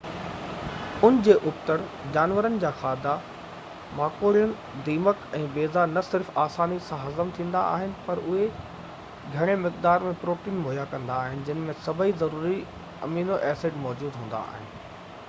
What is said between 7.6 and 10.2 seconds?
آهن، پر اهي گهڻي مقدار ۾